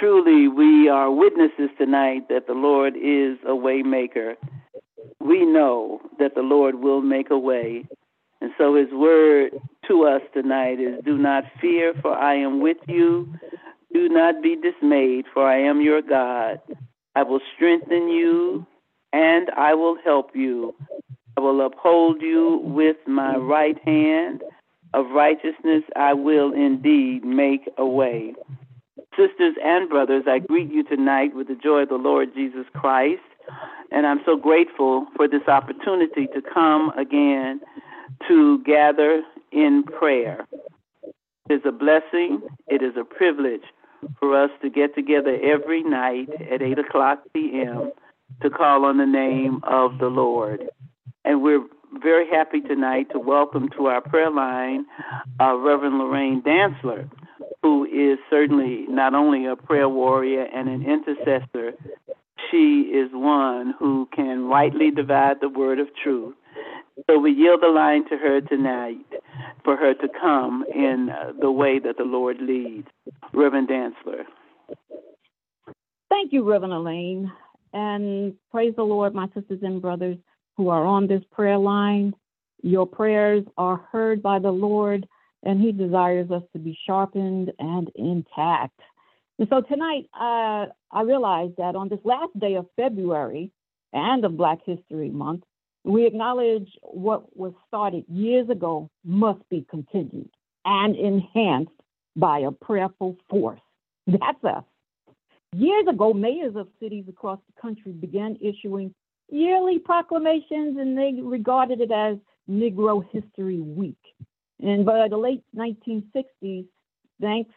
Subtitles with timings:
[0.00, 4.34] truly we are witnesses tonight that the Lord is a waymaker.
[5.20, 7.84] We know that the Lord will make a way.
[8.40, 9.52] And so his word
[9.88, 13.32] to us tonight is do not fear, for I am with you.
[13.92, 16.60] Do not be dismayed, for I am your God.
[17.14, 18.66] I will strengthen you
[19.12, 20.74] and I will help you.
[21.36, 24.42] I will uphold you with my right hand.
[24.94, 28.34] Of righteousness I will indeed make a way.
[29.16, 33.22] Sisters and brothers, I greet you tonight with the joy of the Lord Jesus Christ.
[33.90, 37.60] And I'm so grateful for this opportunity to come again
[38.28, 40.46] to gather in prayer.
[41.48, 43.62] It is a blessing, it is a privilege
[44.18, 47.92] for us to get together every night at 8 o'clock p.m.
[48.42, 50.68] to call on the name of the Lord.
[51.24, 51.64] And we're
[52.02, 54.84] very happy tonight to welcome to our prayer line
[55.40, 57.08] uh, Reverend Lorraine Dantzler
[57.66, 61.72] who is certainly not only a prayer warrior and an intercessor,
[62.48, 66.36] she is one who can rightly divide the word of truth.
[67.10, 69.04] So we yield the line to her tonight
[69.64, 72.86] for her to come in uh, the way that the Lord leads.
[73.34, 74.22] Reverend Dantzler.
[76.08, 77.32] Thank you, Reverend Elaine.
[77.72, 80.18] And praise the Lord, my sisters and brothers
[80.56, 82.14] who are on this prayer line.
[82.62, 85.08] Your prayers are heard by the Lord
[85.46, 88.78] and He desires us to be sharpened and intact.
[89.38, 93.52] And so tonight, uh, I realized that on this last day of February
[93.92, 95.44] and of Black History Month,
[95.84, 100.30] we acknowledge what was started years ago must be continued
[100.64, 101.70] and enhanced
[102.16, 103.60] by a prayerful force.
[104.08, 104.64] That's us.
[105.54, 108.92] Years ago, mayors of cities across the country began issuing
[109.30, 112.16] yearly proclamations, and they regarded it as
[112.50, 113.96] Negro History Week.
[114.62, 116.66] And by the late 1960s,
[117.20, 117.52] thanks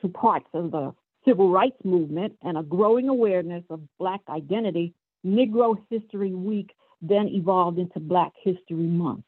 [0.00, 0.92] to parts of the
[1.24, 7.78] civil rights movement and a growing awareness of Black identity, Negro History Week then evolved
[7.78, 9.24] into Black History Month.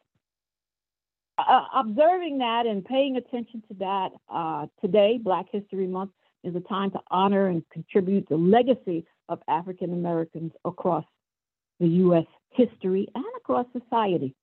[1.37, 6.13] Uh, observing that and paying attention to that uh, today, Black History Month
[6.45, 11.05] is a time to honor and contribute the legacy of African Americans across
[11.81, 12.27] the U.S.
[12.51, 14.35] history and across society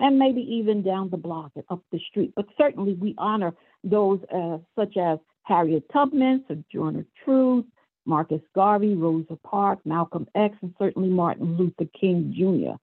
[0.00, 2.32] and maybe even down the block and up the street.
[2.36, 3.54] But certainly we honor
[3.84, 7.64] those uh, such as Harriet Tubman, Sojourner Truth,
[8.04, 12.76] Marcus Garvey, Rosa Parks, Malcolm X, and certainly Martin Luther King Jr.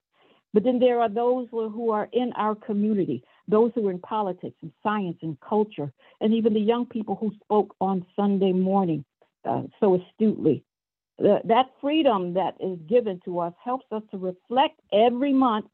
[0.54, 4.56] But then there are those who are in our community, those who are in politics
[4.62, 9.04] and science and culture, and even the young people who spoke on Sunday morning
[9.44, 10.64] uh, so astutely.
[11.20, 15.66] Uh, that freedom that is given to us helps us to reflect every month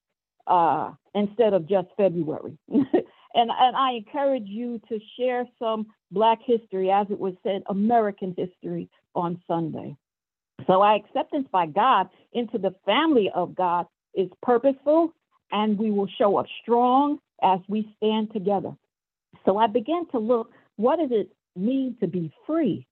[0.48, 2.58] uh, instead of just February.
[2.70, 2.86] and,
[3.36, 8.90] and I encourage you to share some Black history, as it was said, American history
[9.16, 9.96] on Sunday.
[10.68, 15.14] So our acceptance by God into the family of God is purposeful,
[15.52, 18.72] and we will show up strong as we stand together.
[19.46, 22.88] So I began to look what does it mean to be free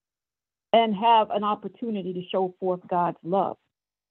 [0.73, 3.57] and have an opportunity to show forth God's love.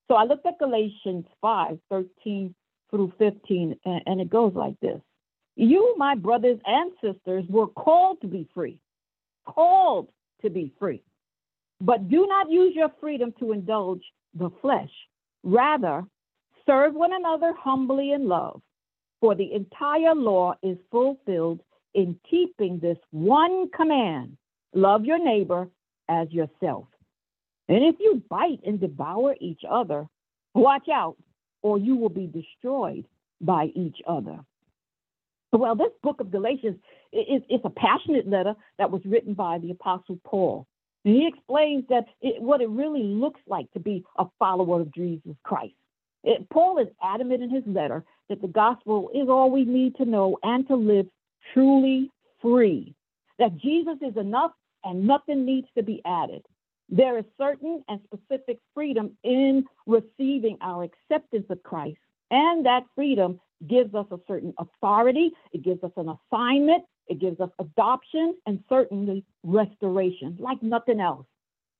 [0.08, 2.54] So I looked at Galatians 5 13
[2.90, 5.00] through 15, and, it goes like this
[5.56, 8.78] You, my brothers and sisters, were called to be free,
[9.46, 10.08] called
[10.42, 11.02] to be free.
[11.80, 14.02] But do not use your freedom to indulge
[14.34, 14.90] the flesh.
[15.44, 16.04] Rather,
[16.66, 18.60] serve one another humbly in love,
[19.20, 21.60] for the entire law is fulfilled
[21.94, 24.36] in keeping this one command
[24.74, 25.68] love your neighbor
[26.08, 26.86] as yourself.
[27.68, 30.06] And if you bite and devour each other,
[30.54, 31.16] watch out
[31.62, 33.04] or you will be destroyed
[33.40, 34.38] by each other.
[35.52, 36.76] Well, this book of Galatians
[37.12, 40.66] is a passionate letter that was written by the Apostle Paul.
[41.04, 44.92] And he explains that it, what it really looks like to be a follower of
[44.92, 45.74] Jesus Christ.
[46.24, 50.04] It, Paul is adamant in his letter that the gospel is all we need to
[50.04, 51.06] know and to live
[51.54, 52.10] truly
[52.42, 52.94] free,
[53.38, 54.52] that Jesus is enough
[54.84, 56.44] and nothing needs to be added.
[56.88, 61.98] There is certain and specific freedom in receiving our acceptance of Christ.
[62.30, 67.40] And that freedom gives us a certain authority, it gives us an assignment, it gives
[67.40, 71.26] us adoption, and certainly restoration, like nothing else.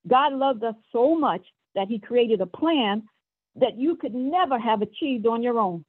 [0.07, 1.43] God loved us so much
[1.75, 3.05] that He created a plan
[3.57, 5.85] that you could never have achieved on your own.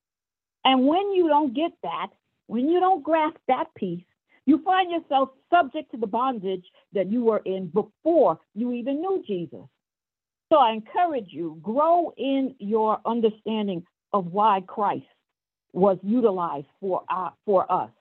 [0.65, 2.07] And when you don't get that,
[2.47, 4.03] when you don't grasp that piece,
[4.49, 9.23] you find yourself subject to the bondage that you were in before you even knew
[9.27, 9.67] Jesus.
[10.51, 15.05] So I encourage you, grow in your understanding of why Christ
[15.71, 17.91] was utilized for, uh, for us.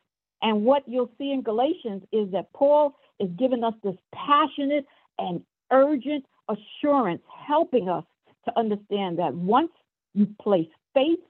[0.41, 4.87] And what you'll see in Galatians is that Paul is giving us this passionate
[5.19, 8.05] and urgent assurance, helping us
[8.47, 9.73] to understand that once
[10.15, 11.21] you place faith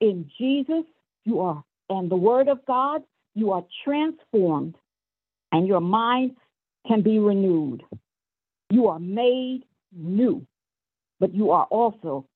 [0.00, 0.82] in Jesus,
[1.24, 3.02] you are, and the Word of God,
[3.34, 4.76] you are transformed
[5.52, 6.32] and your mind
[6.86, 7.82] can be renewed.
[8.70, 10.46] You are made new,
[11.20, 12.26] but you are also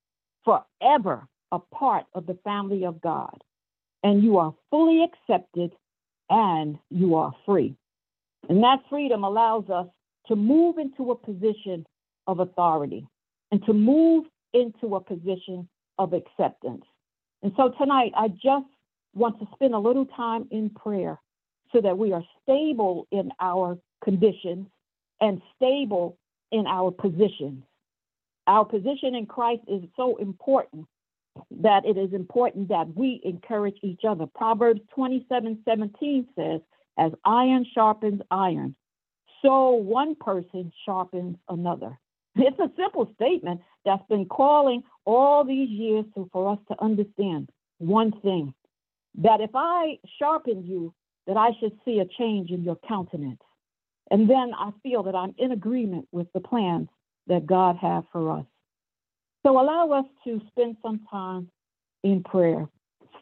[0.45, 3.43] forever a part of the family of God.
[4.03, 5.73] And you are fully accepted
[6.31, 7.75] and you are free.
[8.49, 9.87] And that freedom allows us
[10.27, 11.87] to move into a position
[12.27, 13.07] of authority
[13.51, 15.69] and to move into a position
[15.99, 16.85] of acceptance.
[17.43, 18.67] And so tonight, I just
[19.19, 21.21] want to spend a little time in prayer
[21.73, 24.69] so that we are stable in our conditions
[25.21, 26.17] and stable
[26.53, 27.65] in our positions.
[28.47, 30.87] Our position in Christ is so important
[31.51, 34.27] that it is important that we encourage each other.
[34.27, 36.61] Proverbs 27 17 says,
[36.99, 38.75] As iron sharpens iron,
[39.43, 41.99] so one person sharpens another.
[42.41, 47.51] It's a simple statement that's been calling all these years to, for us to understand
[47.79, 48.55] one thing
[49.17, 50.95] that if I sharpen you,
[51.27, 53.41] that I should see a change in your countenance.
[54.11, 56.89] And then I feel that I'm in agreement with the plans
[57.27, 58.47] that God has for us.
[59.45, 61.51] So allow us to spend some time
[62.03, 62.69] in prayer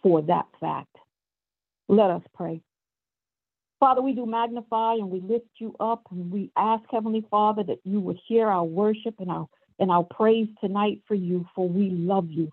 [0.02, 0.96] for that fact.
[1.88, 2.60] Let us pray.
[3.78, 7.78] Father, we do magnify and we lift you up and we ask, Heavenly Father, that
[7.84, 9.46] you would hear our worship and our
[9.78, 12.50] and our praise tonight for you, for we love you.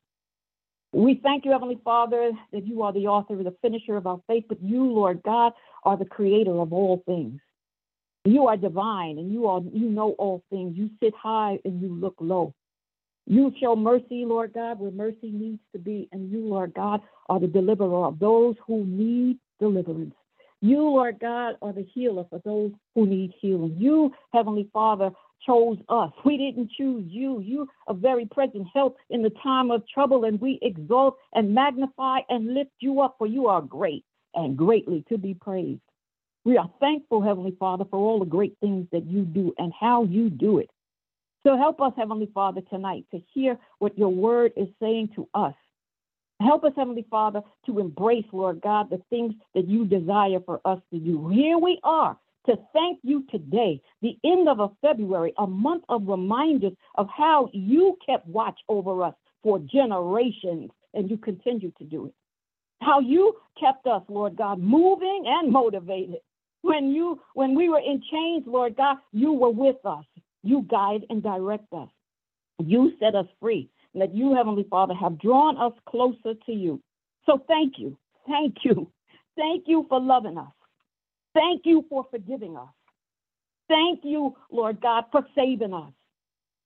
[0.93, 4.21] We thank you, Heavenly Father, that you are the author and the finisher of our
[4.27, 5.53] faith, but you, Lord God,
[5.83, 7.41] are the creator of all things.
[8.25, 10.77] You are divine and you are you know all things.
[10.77, 12.53] You sit high and you look low.
[13.25, 17.39] You show mercy, Lord God, where mercy needs to be, and you, Lord God, are
[17.39, 20.13] the deliverer of those who need deliverance.
[20.61, 23.75] You, Lord God, are the healer for those who need healing.
[23.77, 25.11] You, Heavenly Father,
[25.45, 26.11] chose us.
[26.25, 27.39] We didn't choose you.
[27.39, 32.19] You are very present help in the time of trouble, and we exalt and magnify
[32.29, 34.05] and lift you up, for you are great
[34.35, 35.81] and greatly to be praised.
[36.45, 40.03] We are thankful, Heavenly Father, for all the great things that you do and how
[40.03, 40.69] you do it.
[41.43, 45.53] So help us, Heavenly Father, tonight to hear what your word is saying to us
[46.43, 50.79] Help us, Heavenly Father, to embrace, Lord God, the things that you desire for us
[50.91, 51.29] to do.
[51.29, 56.73] Here we are to thank you today, the end of February, a month of reminders
[56.95, 62.13] of how you kept watch over us for generations, and you continue to do it.
[62.81, 66.17] How you kept us, Lord God, moving and motivated.
[66.61, 70.05] When you when we were in chains, Lord God, you were with us.
[70.43, 71.89] You guide and direct us.
[72.59, 76.81] You set us free And that you, Heavenly Father, have drawn us closer to you.
[77.25, 77.97] So thank you.
[78.27, 78.91] Thank you.
[79.35, 80.51] Thank you for loving us.
[81.33, 82.69] Thank you for forgiving us.
[83.67, 85.91] Thank you, Lord God, for saving us.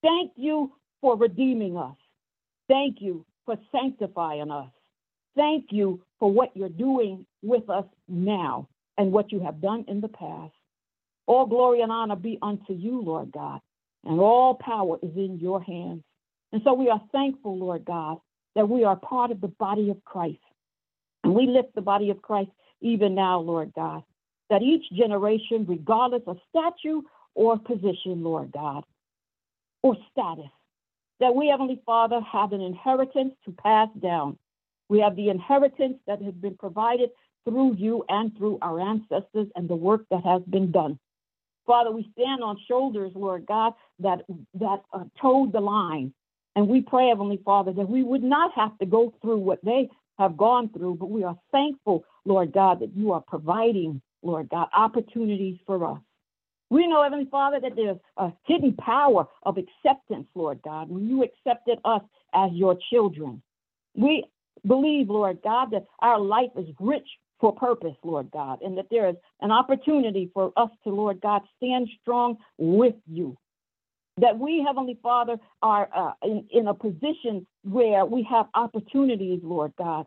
[0.01, 0.71] Thank you
[1.01, 1.95] for redeeming us.
[2.67, 4.69] Thank you for sanctifying us.
[5.35, 8.67] Thank you for what you're doing with us now
[8.97, 10.53] and what you have done in the past.
[11.27, 13.61] All glory and honor be unto you, Lord God,
[14.05, 16.03] and all power is in your hands.
[16.51, 18.17] And so we are thankful, Lord God,
[18.55, 20.39] that we are part of the body of Christ.
[21.23, 22.49] And we lift the body of Christ
[22.81, 24.03] even now, Lord God,
[24.49, 26.99] that each generation, regardless of stature
[27.35, 28.83] or position, Lord God,
[29.83, 30.49] or status,
[31.19, 34.37] that we, Heavenly Father, have an inheritance to pass down.
[34.89, 37.09] We have the inheritance that has been provided
[37.45, 40.99] through you and through our ancestors and the work that has been done.
[41.65, 44.21] Father, we stand on shoulders, Lord God, that
[44.55, 46.13] that uh, toed the line,
[46.55, 49.89] and we pray, Heavenly Father, that we would not have to go through what they
[50.17, 54.67] have gone through, but we are thankful, Lord God, that you are providing, Lord God,
[54.75, 55.99] opportunities for us.
[56.69, 61.23] We know, Heavenly Father, that there's a hidden power of acceptance, Lord God, when you
[61.23, 62.01] accepted us
[62.33, 63.41] as your children.
[63.95, 64.25] We
[64.65, 67.07] believe, Lord God, that our life is rich
[67.39, 71.43] for purpose, Lord God, and that there is an opportunity for us to, Lord God,
[71.57, 73.37] stand strong with you
[74.17, 79.73] that we, Heavenly Father, are uh, in, in a position where we have opportunities, Lord
[79.77, 80.05] God,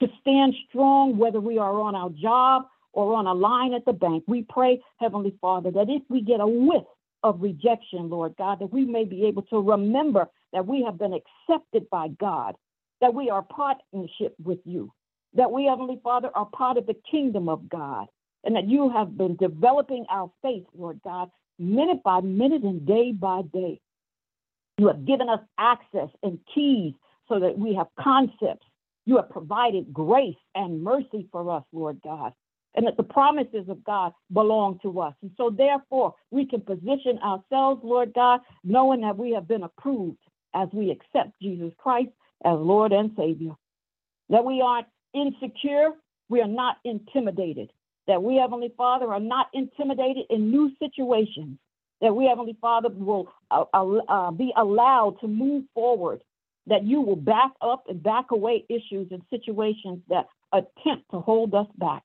[0.00, 3.92] to stand strong, whether we are on our job or on a line at the
[3.92, 4.24] bank.
[4.26, 6.84] We pray, Heavenly Father, that if we get a whiff
[7.22, 11.12] of rejection, Lord God, that we may be able to remember that we have been
[11.12, 12.54] accepted by God,
[13.00, 14.92] that we are partnership with you,
[15.34, 18.06] that we, Heavenly Father, are part of the kingdom of God,
[18.44, 23.12] and that you have been developing our faith, Lord God, minute by minute and day
[23.12, 23.80] by day.
[24.78, 26.94] You have given us access and keys
[27.28, 28.66] so that we have concepts.
[29.06, 32.32] You have provided grace and mercy for us, Lord God.
[32.74, 35.14] And that the promises of God belong to us.
[35.22, 40.18] And so, therefore, we can position ourselves, Lord God, knowing that we have been approved
[40.54, 42.10] as we accept Jesus Christ
[42.44, 43.52] as Lord and Savior.
[44.28, 45.90] That we aren't insecure,
[46.28, 47.70] we are not intimidated.
[48.06, 51.58] That we, Heavenly Father, are not intimidated in new situations.
[52.00, 56.22] That we, Heavenly Father, will uh, uh, be allowed to move forward.
[56.66, 61.54] That you will back up and back away issues and situations that attempt to hold
[61.54, 62.02] us back.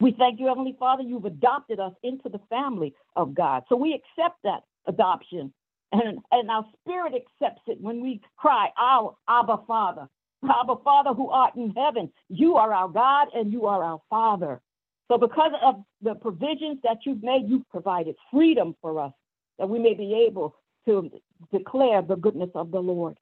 [0.00, 3.64] We thank you, Heavenly Father, you've adopted us into the family of God.
[3.68, 5.52] So we accept that adoption.
[5.92, 10.08] And, and our spirit accepts it when we cry, Our Abba Father.
[10.44, 14.60] Abba Father who art in heaven, you are our God and you are our Father.
[15.08, 19.12] So, because of the provisions that you've made, you've provided freedom for us
[19.58, 20.54] that we may be able
[20.86, 21.10] to
[21.52, 23.18] declare the goodness of the Lord.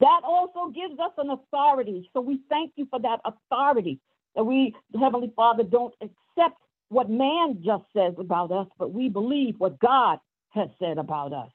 [0.00, 2.08] That also gives us an authority.
[2.12, 3.98] So, we thank you for that authority
[4.34, 9.54] that we, Heavenly Father, don't accept what man just says about us, but we believe
[9.58, 10.18] what God
[10.50, 11.50] has said about us.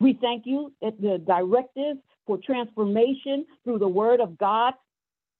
[0.00, 4.74] We thank you that the directive for transformation through the word of God,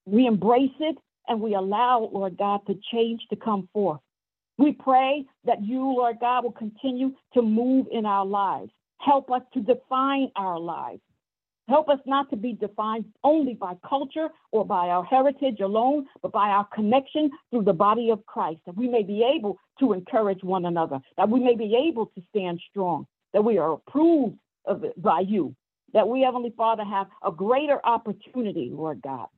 [0.06, 0.96] we embrace it
[1.28, 4.00] and we allow, Lord God, the change to come forth.
[4.58, 8.70] We pray that you, Lord God, will continue to move in our lives.
[8.98, 11.00] Help us to define our lives.
[11.70, 16.32] Help us not to be defined only by culture or by our heritage alone, but
[16.32, 20.42] by our connection through the body of Christ, that we may be able to encourage
[20.42, 24.82] one another, that we may be able to stand strong, that we are approved of
[24.82, 25.54] it by you,
[25.92, 29.28] that we, Heavenly Father, have a greater opportunity, Lord God.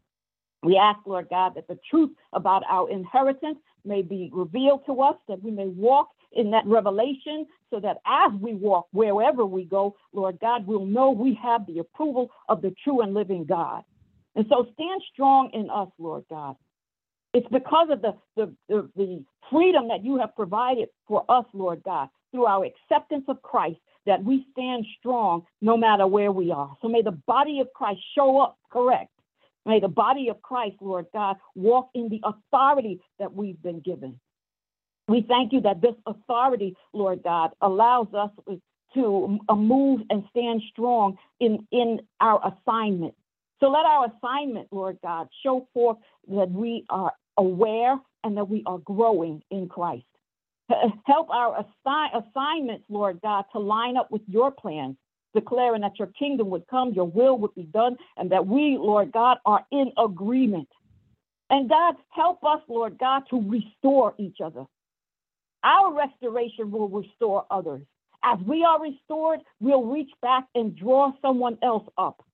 [0.63, 5.17] We ask, Lord God, that the truth about our inheritance may be revealed to us,
[5.29, 9.97] that we may walk in that revelation so that as we walk wherever we go,
[10.13, 13.83] Lord God, we'll know we have the approval of the true and living God.
[14.35, 16.57] And so stand strong in us, Lord God.
[17.35, 21.83] It's because of the, the, the, the freedom that you have provided for us, Lord
[21.83, 26.77] God, through our acceptance of Christ, that we stand strong no matter where we are.
[26.83, 29.11] So may the body of Christ show up correct.
[29.65, 34.19] May the body of Christ, Lord God, walk in the authority that we've been given.
[35.13, 38.31] We thank you that this authority, Lord God, allows us
[38.95, 43.13] to uh, move and stand strong in, in our assignment.
[43.61, 48.63] So let our assignment, Lord God, show forth that we are aware and that we
[48.65, 50.07] are growing in Christ.
[51.05, 54.97] Help our assi- assignments, Lord God, to line up with your plans,
[55.35, 59.13] declaring that your kingdom would come, your will would be done, and that we, Lord
[59.13, 60.71] God, are in agreement.
[61.51, 64.65] And God, help us, Lord God, to restore each other.
[65.65, 67.83] Our restoration will restore others.
[68.25, 72.25] As we are restored, we'll reach back and draw someone else up.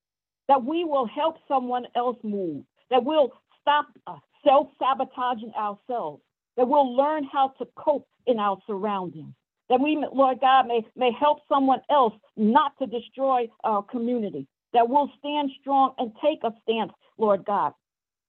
[0.48, 2.64] That we will help someone else move.
[2.90, 6.22] That we'll stop uh, self sabotaging ourselves.
[6.56, 9.34] That we'll learn how to cope in our surroundings.
[9.68, 14.46] That we, Lord God, may, may help someone else not to destroy our community.
[14.72, 17.72] That we'll stand strong and take a stance, Lord God.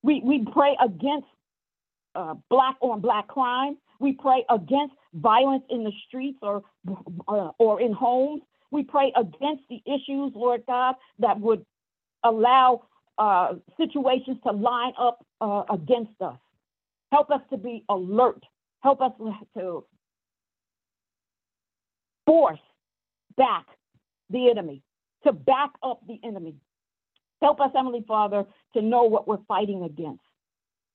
[0.04, 1.28] We, we pray against
[2.16, 3.78] uh, black on black crime.
[4.00, 6.64] We pray against violence in the streets or,
[7.28, 8.42] uh, or in homes.
[8.72, 11.66] We pray against the issues, Lord God, that would
[12.24, 12.84] allow
[13.18, 16.38] uh, situations to line up uh, against us.
[17.12, 18.44] Help us to be alert.
[18.82, 19.12] Help us
[19.58, 19.84] to
[22.26, 22.60] force
[23.36, 23.66] back
[24.30, 24.84] the enemy,
[25.26, 26.56] to back up the enemy.
[27.42, 30.22] Help us, Heavenly Father, to know what we're fighting against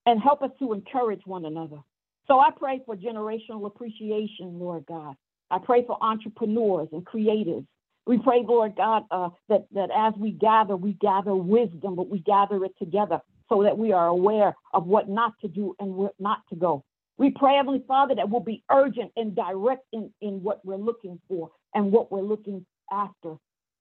[0.07, 1.79] and help us to encourage one another.
[2.27, 5.15] So I pray for generational appreciation, Lord God.
[5.51, 7.67] I pray for entrepreneurs and creatives.
[8.07, 12.19] We pray, Lord God, uh, that, that as we gather, we gather wisdom, but we
[12.21, 16.15] gather it together so that we are aware of what not to do and what
[16.19, 16.85] not to go.
[17.17, 21.21] We pray, Heavenly Father, that we'll be urgent and direct in, in what we're looking
[21.29, 23.37] for and what we're looking after.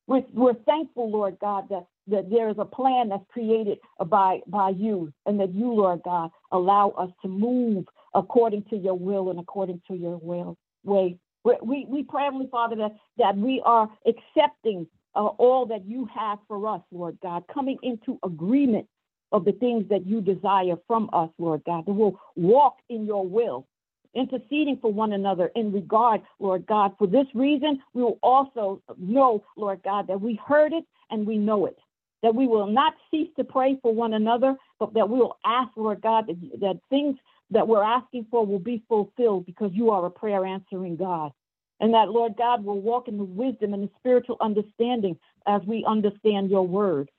[0.07, 4.69] We're, we're thankful, Lord God, that, that there is a plan that's created by, by
[4.69, 9.39] you and that you, Lord God, allow us to move according to your will and
[9.39, 11.17] according to your will way.
[11.61, 16.39] We, we pray, Heavenly Father, that, that we are accepting uh, all that you have
[16.47, 18.87] for us, Lord God, coming into agreement
[19.31, 23.27] of the things that you desire from us, Lord God, that we'll walk in your
[23.27, 23.67] will,
[24.13, 26.93] interceding for one another in regard, Lord God.
[26.97, 31.37] For this reason, we will also know, Lord God, that we heard it and we
[31.37, 31.77] know it.
[32.21, 35.71] That we will not cease to pray for one another, but that we will ask,
[35.75, 37.17] Lord God, that, that things
[37.53, 41.31] that we're asking for will be fulfilled because you are a prayer answering God.
[41.79, 45.17] And that, Lord God, will walk in the wisdom and the spiritual understanding
[45.47, 47.09] as we understand your word.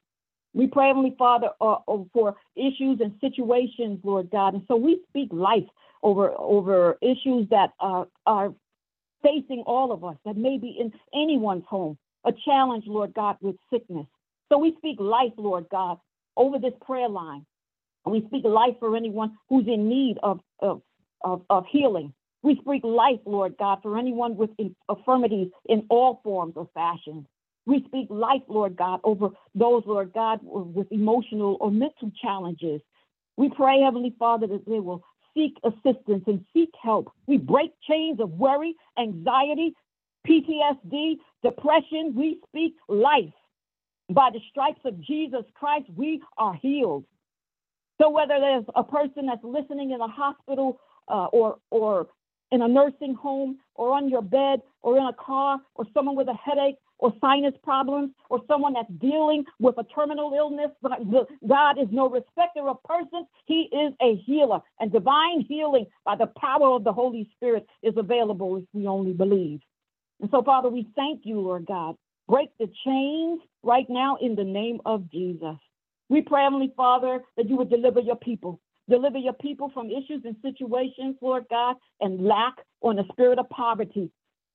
[0.55, 4.55] We pray, Heavenly Father, uh, uh, for issues and situations, Lord God.
[4.55, 5.65] And so we speak life
[6.03, 8.55] over, over issues that uh, are
[9.23, 13.57] facing all of us, that may be in anyone's home, a challenge, Lord God, with
[13.73, 14.07] sickness.
[14.51, 15.99] So we speak life, Lord God,
[16.37, 17.45] over this prayer line.
[18.07, 20.83] We speak life for anyone who's in need of, of,
[21.23, 22.13] of, of healing.
[22.43, 24.51] We speak life, Lord God, for anyone with
[24.89, 27.27] infirmities in all forms or fashions.
[27.67, 32.83] We speak life, Lord God, over those, Lord God, with emotional or mental challenges.
[33.39, 35.03] We pray, Heavenly Father, that they will
[35.35, 37.11] seek assistance and seek help.
[37.27, 39.75] We break chains of worry, anxiety,
[40.29, 42.15] PTSD, depression.
[42.15, 43.33] We speak life.
[44.11, 47.05] By the stripes of Jesus Christ, we are healed.
[48.01, 52.09] So whether there's a person that's listening in a hospital uh, or or
[52.51, 56.29] in a nursing home or on your bed or in a car or someone with
[56.29, 60.71] a headache or sinus problems or someone that's dealing with a terminal illness,
[61.47, 63.27] God is no respecter of persons.
[63.47, 67.95] He is a healer, and divine healing by the power of the Holy Spirit is
[67.97, 69.61] available if we only believe.
[70.21, 71.97] And so, Father, we thank you, Lord God.
[72.29, 75.57] Break the chains right now in the name of Jesus.
[76.09, 78.61] We pray, Heavenly Father, that you would deliver your people.
[78.89, 83.49] Deliver your people from issues and situations, Lord God, and lack on the spirit of
[83.49, 84.11] poverty.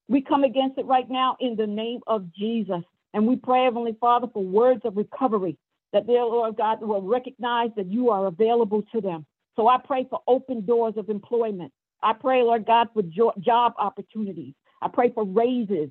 [0.07, 2.83] We come against it right now in the name of Jesus.
[3.13, 5.57] And we pray, Heavenly Father, for words of recovery,
[5.93, 9.25] that they, Lord God, will recognize that you are available to them.
[9.55, 11.71] So I pray for open doors of employment.
[12.01, 14.53] I pray, Lord God, for jo- job opportunities.
[14.81, 15.89] I pray for raises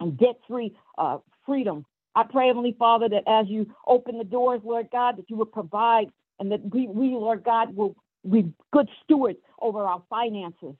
[0.00, 1.84] and debt free uh, freedom.
[2.14, 5.52] I pray, Heavenly Father, that as you open the doors, Lord God, that you would
[5.52, 7.94] provide and that we, we Lord God, will
[8.28, 10.74] be good stewards over our finances.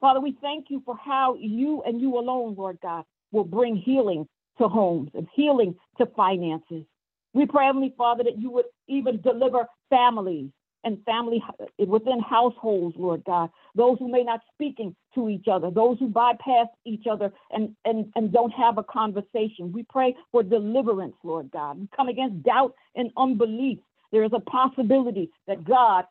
[0.00, 4.26] Father, we thank you for how you and you alone, Lord God, will bring healing
[4.58, 6.84] to homes and healing to finances.
[7.32, 10.50] We pray, Heavenly Father, that you would even deliver families
[10.84, 11.42] and family
[11.78, 16.66] within households, Lord God, those who may not speaking to each other, those who bypass
[16.84, 19.72] each other and, and, and don't have a conversation.
[19.72, 21.80] We pray for deliverance, Lord God.
[21.80, 23.78] We come against doubt and unbelief.
[24.12, 26.04] There is a possibility that God,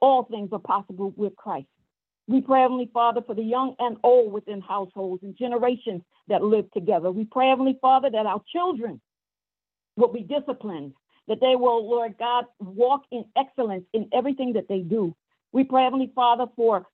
[0.00, 1.66] all things are possible with Christ.
[2.28, 6.70] We pray, Heavenly Father, for the young and old within households and generations that live
[6.72, 7.10] together.
[7.10, 9.00] We pray, Heavenly Father, that our children
[9.96, 10.92] will be disciplined,
[11.28, 15.14] that they will, Lord God, walk in excellence in everything that they do.
[15.52, 16.86] We pray, Heavenly Father, for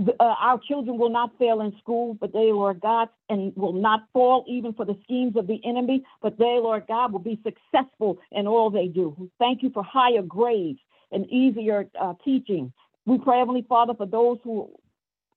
[0.00, 4.00] uh, our children will not fail in school, but they, Lord God, and will not
[4.12, 8.18] fall even for the schemes of the enemy, but they, Lord God, will be successful
[8.32, 9.14] in all they do.
[9.18, 10.78] We thank you for higher grades
[11.12, 12.72] and easier uh, teaching.
[13.04, 14.70] We pray, Heavenly Father, for those who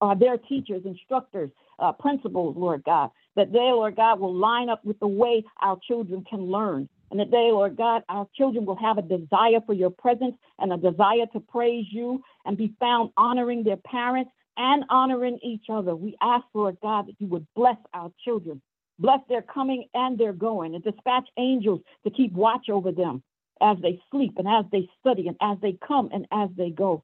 [0.01, 4.83] are their teachers, instructors, uh, principals, Lord God, that they, Lord God, will line up
[4.85, 6.87] with the way our children can learn.
[7.13, 10.77] And they, Lord God, our children will have a desire for your presence and a
[10.77, 15.95] desire to praise you and be found honoring their parents and honoring each other.
[15.95, 18.63] We ask, Lord God, that you would bless our children,
[18.97, 23.21] bless their coming and their going, and dispatch angels to keep watch over them
[23.61, 27.03] as they sleep and as they study and as they come and as they go.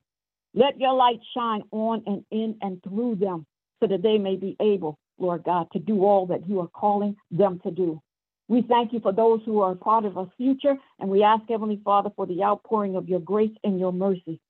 [0.55, 3.45] Let your light shine on and in and through them
[3.79, 7.15] so that they may be able, Lord God, to do all that you are calling
[7.29, 8.01] them to do.
[8.49, 11.79] We thank you for those who are part of our future, and we ask, Heavenly
[11.85, 14.41] Father, for the outpouring of your grace and your mercy.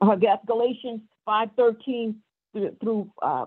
[0.00, 0.14] Uh,
[0.46, 2.14] Galatians 5.13
[2.80, 3.46] through uh,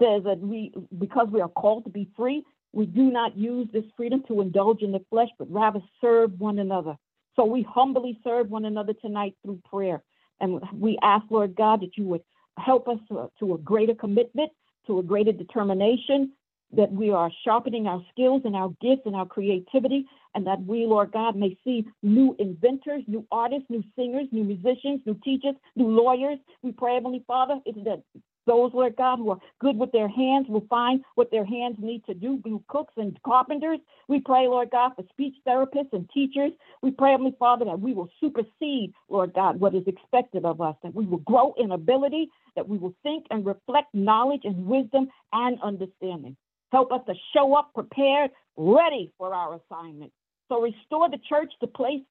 [0.00, 3.84] says that we, because we are called to be free, we do not use this
[3.96, 6.96] freedom to indulge in the flesh, but rather serve one another.
[7.36, 10.02] So we humbly serve one another tonight through prayer.
[10.40, 12.22] And we ask, Lord God, that you would
[12.58, 14.50] help us to, to a greater commitment,
[14.86, 16.32] to a greater determination,
[16.76, 20.86] that we are sharpening our skills and our gifts and our creativity, and that we,
[20.86, 25.88] Lord God, may see new inventors, new artists, new singers, new musicians, new teachers, new
[25.88, 26.38] lawyers.
[26.62, 28.02] We pray, Heavenly Father, is that
[28.46, 32.04] those, Lord God, who are good with their hands will find what their hands need
[32.04, 33.78] to do, be cooks and carpenters.
[34.08, 36.52] We pray, Lord God, for speech therapists and teachers.
[36.82, 40.76] We pray, Heavenly Father, that we will supersede, Lord God, what is expected of us,
[40.82, 45.08] that we will grow in ability, that we will think and reflect knowledge and wisdom
[45.32, 46.36] and understanding.
[46.74, 50.10] Help us to show up prepared, ready for our assignment.
[50.48, 52.02] So restore the church to place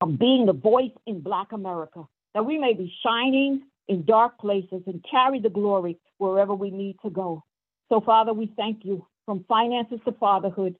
[0.00, 4.80] of being the voice in Black America, that we may be shining in dark places
[4.86, 7.44] and carry the glory wherever we need to go.
[7.90, 10.76] So, Father, we thank you from finances to fatherhood,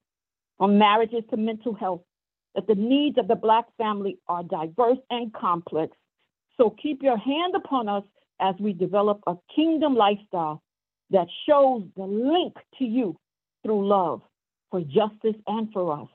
[0.56, 2.00] from marriages to mental health,
[2.54, 5.94] that the needs of the Black family are diverse and complex.
[6.56, 8.04] So, keep your hand upon us
[8.40, 10.62] as we develop a kingdom lifestyle
[11.10, 13.16] that shows the link to you
[13.62, 14.22] through love
[14.70, 16.08] for justice and for us.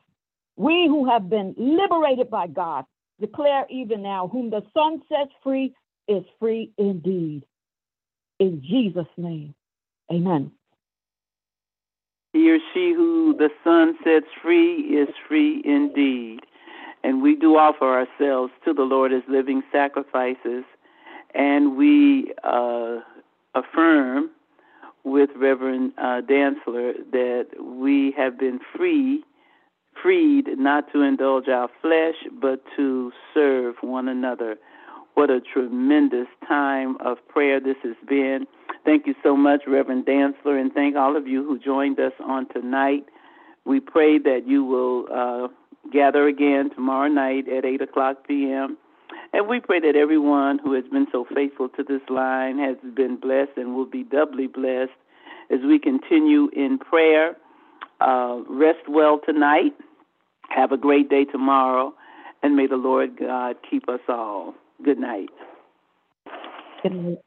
[0.58, 2.86] We who have been liberated by God
[3.20, 5.74] declare even now, whom the Son sets free
[6.08, 7.44] is free indeed.
[8.40, 9.54] In Jesus' name,
[10.12, 10.52] amen.
[12.34, 16.40] He or she who the Son sets free is free indeed.
[17.04, 20.64] And we do offer ourselves to the Lord as living sacrifices,
[21.34, 23.00] and we uh,
[23.56, 24.30] affirm
[25.04, 29.24] with Reverend uh, Dantzler that we have been free,
[30.02, 34.58] freed not to indulge our flesh, but to serve one another.
[35.16, 38.48] What a tremendous time of prayer this has been.
[38.86, 42.48] Thank you so much, Reverend Dantzler, and thank all of you who joined us on
[42.50, 43.06] tonight.
[43.66, 45.48] We pray that you will uh,
[45.92, 48.78] gather again tomorrow night at 8 o'clock p.m.
[49.34, 53.18] And we pray that everyone who has been so faithful to this line has been
[53.18, 54.92] blessed and will be doubly blessed
[55.50, 57.36] as we continue in prayer.
[58.00, 59.74] Uh, rest well tonight.
[60.50, 61.94] Have a great day tomorrow.
[62.44, 64.56] And may the Lord God keep us all.
[64.84, 65.30] Good night.
[66.84, 67.18] Good night.